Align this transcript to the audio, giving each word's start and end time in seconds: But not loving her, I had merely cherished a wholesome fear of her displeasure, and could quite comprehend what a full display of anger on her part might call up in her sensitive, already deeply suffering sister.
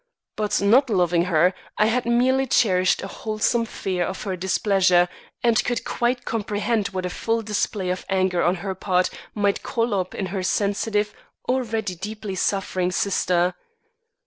But 0.35 0.59
not 0.63 0.89
loving 0.89 1.25
her, 1.25 1.53
I 1.77 1.85
had 1.85 2.07
merely 2.07 2.47
cherished 2.47 3.03
a 3.03 3.07
wholesome 3.07 3.65
fear 3.65 4.03
of 4.03 4.23
her 4.23 4.35
displeasure, 4.35 5.07
and 5.43 5.63
could 5.63 5.83
quite 5.85 6.25
comprehend 6.25 6.87
what 6.87 7.05
a 7.05 7.09
full 7.11 7.43
display 7.43 7.91
of 7.91 8.03
anger 8.09 8.41
on 8.41 8.55
her 8.65 8.73
part 8.73 9.11
might 9.35 9.61
call 9.61 9.93
up 9.93 10.15
in 10.15 10.25
her 10.33 10.41
sensitive, 10.41 11.13
already 11.47 11.93
deeply 11.93 12.33
suffering 12.33 12.91
sister. 12.91 13.53